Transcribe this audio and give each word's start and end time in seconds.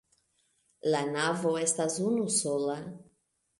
La 0.95 1.01
navo 1.09 1.53
estas 1.65 2.01
unusola. 2.09 2.81